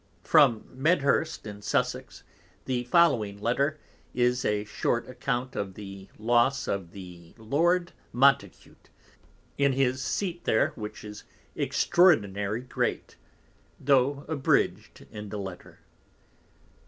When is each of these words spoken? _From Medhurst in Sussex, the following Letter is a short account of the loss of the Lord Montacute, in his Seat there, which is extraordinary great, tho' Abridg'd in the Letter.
_From 0.27 0.65
Medhurst 0.73 1.45
in 1.45 1.61
Sussex, 1.61 2.23
the 2.65 2.85
following 2.85 3.39
Letter 3.39 3.79
is 4.15 4.43
a 4.43 4.65
short 4.65 5.07
account 5.07 5.55
of 5.55 5.75
the 5.75 6.07
loss 6.17 6.67
of 6.67 6.89
the 6.89 7.35
Lord 7.37 7.91
Montacute, 8.11 8.89
in 9.59 9.73
his 9.73 10.03
Seat 10.03 10.43
there, 10.45 10.69
which 10.69 11.03
is 11.03 11.23
extraordinary 11.55 12.61
great, 12.61 13.15
tho' 13.79 14.25
Abridg'd 14.27 15.05
in 15.11 15.29
the 15.29 15.37
Letter. 15.37 15.81